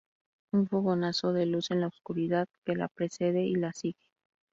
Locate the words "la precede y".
2.73-3.53